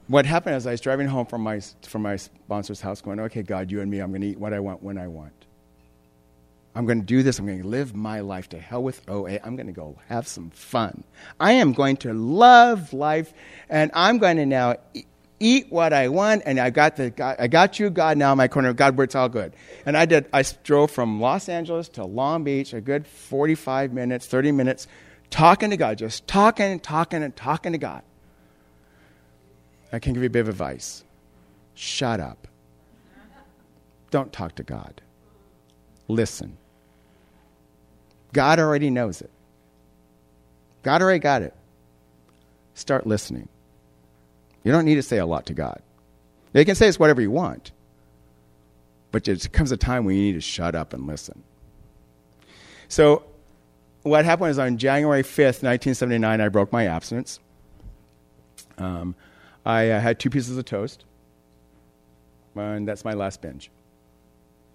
[0.06, 3.42] What happened is I was driving home from my, from my sponsor's house going, okay,
[3.42, 5.32] God, you and me, I'm going to eat what I want when I want.
[6.74, 7.38] I'm going to do this.
[7.38, 9.38] I'm going to live my life to hell with OA.
[9.44, 11.04] I'm going to go have some fun.
[11.38, 13.32] I am going to love life,
[13.68, 14.76] and I'm going to now
[15.38, 18.48] eat what I want, and I got the I got you, God, now in my
[18.48, 18.72] corner.
[18.72, 19.54] God, where it's all good.
[19.86, 20.26] And I did.
[20.32, 24.88] I drove from Los Angeles to Long Beach, a good 45 minutes, 30 minutes,
[25.30, 28.02] talking to God, just talking and talking and talking to God.
[29.94, 31.04] I can give you a bit of advice.
[31.74, 32.48] Shut up.
[34.10, 35.00] Don't talk to God.
[36.08, 36.56] Listen.
[38.32, 39.30] God already knows it.
[40.82, 41.54] God already got it.
[42.74, 43.48] Start listening.
[44.64, 45.80] You don't need to say a lot to God.
[46.52, 47.72] You can say it's whatever you want,
[49.12, 51.42] but there comes a time when you need to shut up and listen.
[52.88, 53.24] So,
[54.02, 57.40] what happened is on January 5th, 1979, I broke my abstinence.
[58.78, 59.14] Um,
[59.64, 61.04] I uh, had two pieces of toast,
[62.54, 63.70] and that's my last binge.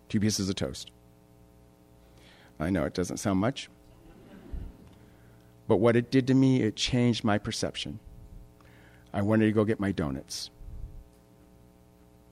[0.07, 0.91] Two pieces of toast.
[2.59, 3.69] I know it doesn't sound much,
[5.67, 7.99] but what it did to me, it changed my perception.
[9.13, 10.49] I wanted to go get my donuts.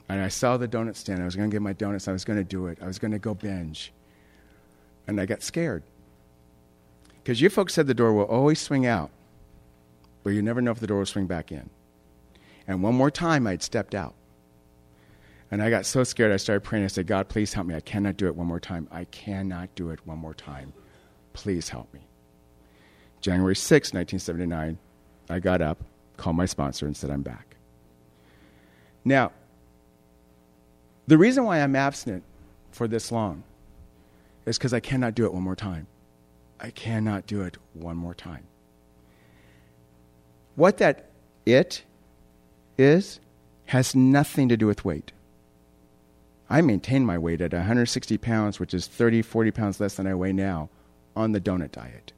[0.10, 1.22] And I saw the donut stand.
[1.22, 2.08] I was going to get my donuts.
[2.08, 2.78] I was going to do it.
[2.82, 3.92] I was going to go binge.
[5.06, 5.84] And I got scared.
[7.24, 9.12] Because you folks said the door will always swing out,
[10.24, 11.70] but you never know if the door will swing back in.
[12.68, 14.14] And one more time, I'd stepped out.
[15.50, 16.84] And I got so scared, I started praying.
[16.84, 17.76] I said, God, please help me.
[17.76, 18.88] I cannot do it one more time.
[18.92, 20.74] I cannot do it one more time.
[21.32, 22.02] Please help me.
[23.22, 24.78] January 6, 1979,
[25.30, 25.80] I got up,
[26.18, 27.56] called my sponsor, and said, I'm back.
[29.06, 29.32] Now,
[31.08, 32.24] the reason why I'm abstinent
[32.72, 33.44] for this long
[34.46, 35.88] is because I cannot do it one more time.
[36.60, 38.44] I cannot do it one more time.
[40.56, 41.10] What that
[41.46, 41.84] it
[42.78, 43.20] is
[43.68, 45.12] has nothing to do with weight.
[46.50, 50.16] I maintain my weight at 160 pounds, which is 30, 40 pounds less than I
[50.16, 50.70] weigh now,
[51.16, 52.14] on the donut diet.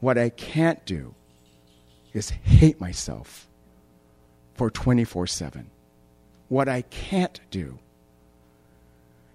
[0.00, 1.14] What I can't do
[2.12, 3.48] is hate myself
[4.54, 5.70] for 24 7.
[6.48, 7.78] What I can't do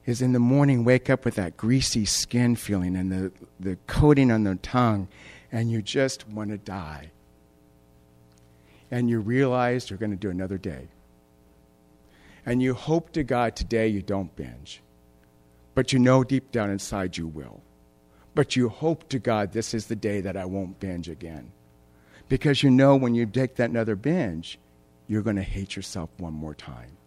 [0.06, 4.32] is in the morning wake up with that greasy skin feeling and the, the coating
[4.32, 5.08] on the tongue,
[5.52, 7.12] and you just want to die.
[8.92, 10.90] And you realize you're going to do another day
[12.50, 14.82] and you hope to God today you don't binge.
[15.76, 17.62] But you know deep down inside you will.
[18.34, 21.52] But you hope to God this is the day that I won't binge again.
[22.28, 24.58] Because you know when you take that another binge,
[25.08, 26.98] you're going to hate yourself one more time.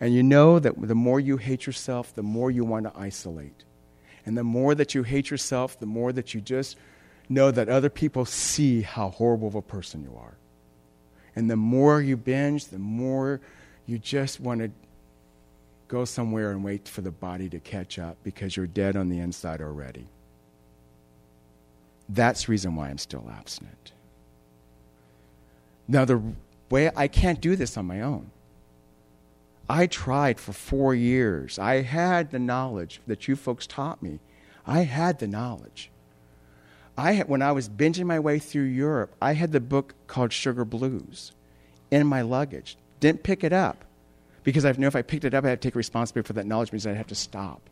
[0.00, 3.64] And you know that the more you hate yourself, the more you want to isolate.
[4.24, 6.76] And the more that you hate yourself, the more that you just
[7.28, 10.36] know that other people see how horrible of a person you are.
[11.34, 13.40] And the more you binge, the more
[13.86, 14.70] you just want to
[15.88, 19.18] go somewhere and wait for the body to catch up because you're dead on the
[19.18, 20.06] inside already.
[22.08, 23.92] That's the reason why I'm still abstinent.
[25.86, 26.22] Now, the
[26.70, 28.30] way I can't do this on my own.
[29.68, 31.58] I tried for four years.
[31.58, 34.18] I had the knowledge that you folks taught me.
[34.66, 35.90] I had the knowledge.
[36.96, 40.32] I had, when I was binging my way through Europe, I had the book called
[40.32, 41.32] Sugar Blues
[41.90, 42.76] in my luggage.
[43.00, 43.84] Didn't pick it up
[44.44, 46.46] because I knew if I picked it up, I had to take responsibility for that
[46.46, 47.62] knowledge because I'd have to stop.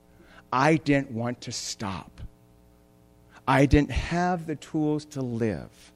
[0.52, 2.20] I didn't want to stop.
[3.46, 5.92] I didn't have the tools to live.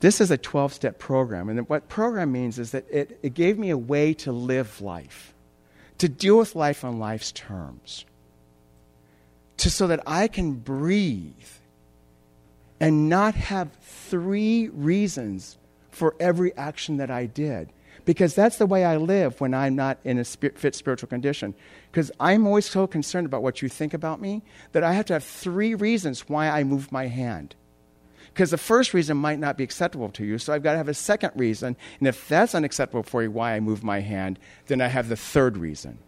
[0.00, 1.48] This is a 12 step program.
[1.48, 5.34] And what program means is that it, it gave me a way to live life,
[5.98, 8.04] to deal with life on life's terms,
[9.58, 11.34] to, so that I can breathe
[12.80, 15.58] and not have three reasons
[15.90, 17.72] for every action that I did
[18.04, 21.54] because that's the way I live when I'm not in a fit spiritual condition.
[21.90, 25.12] Because I'm always so concerned about what you think about me that I have to
[25.14, 27.54] have three reasons why I move my hand.
[28.32, 30.88] Because the first reason might not be acceptable to you, so I've got to have
[30.88, 31.76] a second reason.
[31.98, 35.16] And if that's unacceptable for you, why I move my hand, then I have the
[35.16, 35.98] third reason.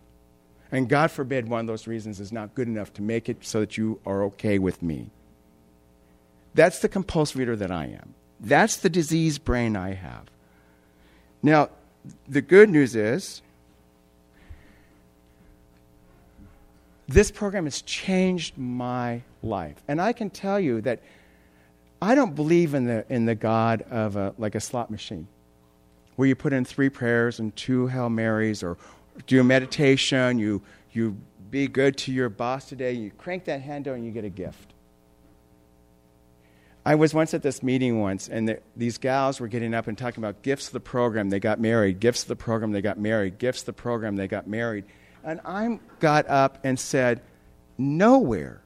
[0.71, 3.61] And God forbid one of those reasons is not good enough to make it so
[3.61, 5.11] that you are okay with me.
[6.55, 8.15] That's the compulsive reader that I am.
[8.41, 10.25] That's the disease brain I have.
[11.43, 11.71] Now,
[12.29, 13.43] the good news is
[17.09, 19.77] this program has changed my life.
[19.87, 21.01] And I can tell you that
[22.01, 25.29] I don't believe in the, in the God of a, like a slot machine
[26.17, 28.77] where you put in three prayers and two Hail Marys or
[29.27, 31.17] do a meditation, you, you
[31.51, 34.72] be good to your boss today, you crank that handle and you get a gift.
[36.85, 39.97] I was once at this meeting once, and the, these gals were getting up and
[39.97, 42.99] talking about gifts of the program, they got married, gifts of the program, they got
[42.99, 44.85] married, gifts of the program, they got married.
[45.23, 47.23] And I got up and said,
[47.79, 48.63] Nowhere,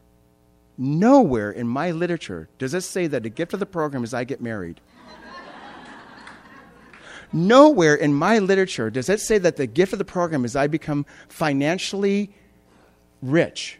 [0.78, 4.24] nowhere in my literature does it say that a gift of the program is I
[4.24, 4.80] get married.
[7.32, 10.68] Nowhere in my literature does it say that the gift of the program is I
[10.68, 12.30] become financially
[13.20, 13.78] rich.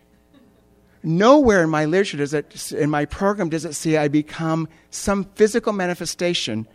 [1.09, 5.22] Nowhere in my literature does it, in my program does it say I become some
[5.36, 6.66] physical manifestation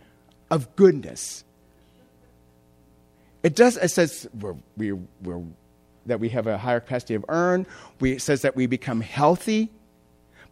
[0.50, 1.44] of goodness.
[3.42, 3.76] It does.
[3.76, 5.42] It says we're, we, we're,
[6.06, 7.66] that we have a higher capacity of earn.
[8.00, 9.70] We, it says that we become healthy.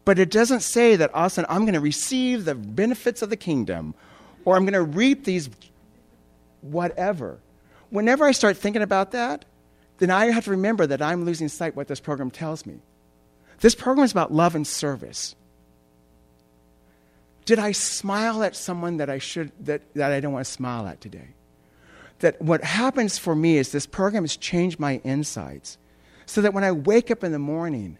[0.05, 3.23] But it doesn't say that all of a sudden I'm going to receive the benefits
[3.23, 3.95] of the kingdom
[4.45, 5.49] or I'm going to reap these
[6.61, 7.39] whatever.
[7.89, 9.47] Whenever I start thinking about that,
[9.97, 12.81] then I have to remember that I'm losing sight what this program tells me.
[13.61, 15.37] This program is about love and service.
[17.45, 20.87] Did I smile at someone that I should that, that I don't want to smile
[20.87, 21.29] at today?
[22.21, 25.79] That what happens for me is this program has changed my insights
[26.27, 27.99] so that when I wake up in the morning,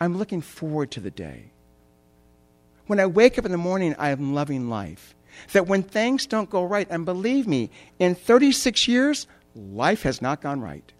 [0.00, 1.50] I'm looking forward to the day.
[2.86, 5.14] When I wake up in the morning, I am loving life.
[5.52, 10.40] That when things don't go right, and believe me, in 36 years, life has not
[10.40, 10.92] gone right.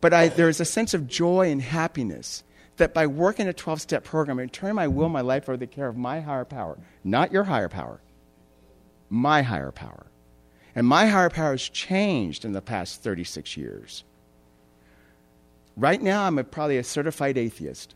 [0.00, 2.42] But I, there is a sense of joy and happiness
[2.76, 5.66] that by working a 12 step program and turning my will, my life over the
[5.66, 8.00] care of my higher power, not your higher power,
[9.08, 10.06] my higher power.
[10.74, 14.04] And my higher power has changed in the past 36 years.
[15.76, 17.94] Right now, I'm a, probably a certified atheist.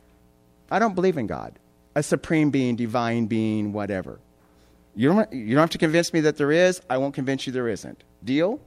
[0.71, 1.59] I don't believe in God,
[1.95, 4.21] a supreme being, divine being, whatever.
[4.97, 6.81] You don't, you don't have to convince me that there is.
[6.89, 8.03] I won't convince you there isn't.
[8.25, 8.61] Deal?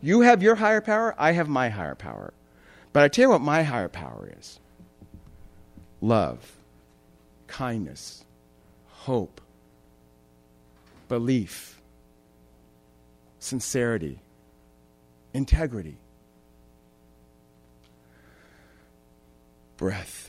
[0.00, 2.32] You have your higher power, I have my higher power.
[2.98, 4.58] But I tell you what my higher power is
[6.00, 6.56] love,
[7.46, 8.24] kindness,
[8.88, 9.40] hope,
[11.08, 11.80] belief,
[13.38, 14.18] sincerity,
[15.32, 15.96] integrity,
[19.76, 20.28] breath.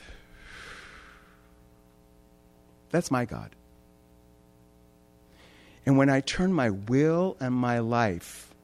[2.90, 3.50] That's my God.
[5.84, 8.54] And when I turn my will and my life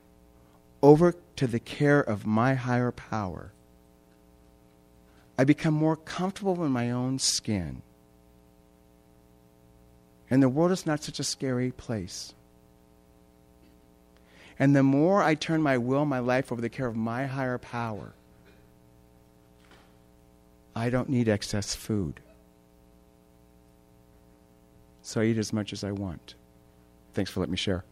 [0.81, 3.51] over to the care of my higher power,
[5.39, 7.83] I become more comfortable in my own skin.
[10.31, 12.35] And the world is not such a scary place.
[14.59, 17.59] And the more I turn my will, my life over the care of my higher
[17.59, 18.15] power,
[20.75, 22.21] I don't need excess food.
[25.03, 26.35] So I eat as much as I want.
[27.15, 27.85] Thanks for letting me share.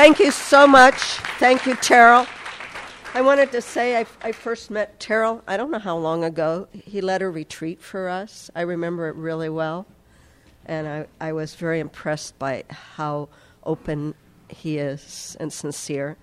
[0.00, 0.96] Thank you so much.
[1.38, 2.26] Thank you, Terrell.
[3.12, 6.68] I wanted to say I, I, first met Terrell, I don't know how long ago.
[6.72, 8.50] He led a retreat for us.
[8.56, 9.86] I remember it really well.
[10.64, 13.28] And I, I was very impressed by how
[13.62, 14.14] open
[14.48, 16.16] he is and sincere.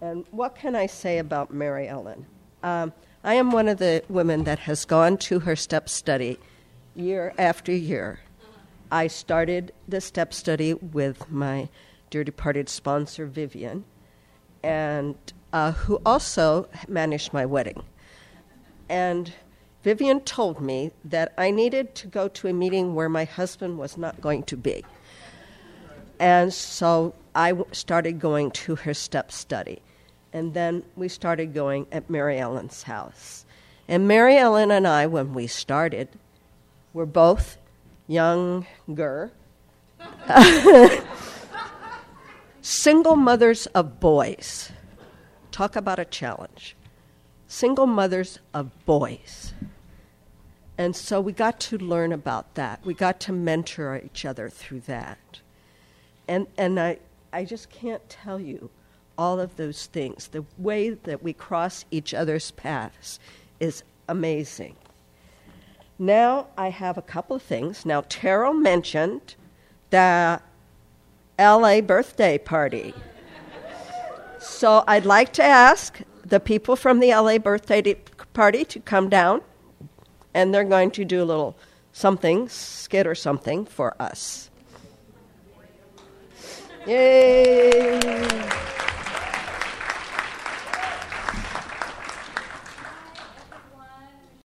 [0.00, 2.24] And what can I say about Mary Ellen?
[2.62, 6.38] Um, I am one of the women that has gone to her step study
[6.96, 8.20] year after year.
[8.90, 11.68] I started the step study with my
[12.10, 13.84] dear departed sponsor, Vivian,
[14.62, 15.16] and
[15.52, 17.82] uh, who also managed my wedding.
[18.88, 19.32] And
[19.82, 23.96] Vivian told me that I needed to go to a meeting where my husband was
[23.96, 24.84] not going to be.
[26.18, 29.82] And so I started going to her step study.
[30.32, 33.44] And then we started going at Mary Ellen's house.
[33.86, 36.08] And Mary Ellen and I, when we started,
[36.92, 37.58] were both
[38.06, 39.32] younger.
[42.66, 44.72] Single mothers of boys.
[45.50, 46.74] Talk about a challenge.
[47.46, 49.52] Single mothers of boys.
[50.78, 52.82] And so we got to learn about that.
[52.82, 55.40] We got to mentor each other through that.
[56.26, 57.00] And, and I,
[57.34, 58.70] I just can't tell you
[59.18, 60.28] all of those things.
[60.28, 63.20] The way that we cross each other's paths
[63.60, 64.76] is amazing.
[65.98, 67.84] Now I have a couple of things.
[67.84, 69.34] Now, Terrell mentioned
[69.90, 70.42] that
[71.38, 72.94] LA birthday party.
[74.38, 77.94] so I'd like to ask the people from the LA birthday
[78.32, 79.42] party to come down,
[80.32, 81.56] and they're going to do a little
[81.92, 84.50] something, skit or something for us.
[86.86, 88.00] Yay!